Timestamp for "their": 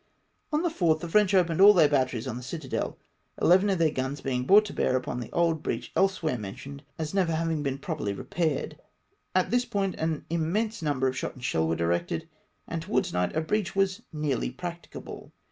1.75-1.87, 3.77-3.91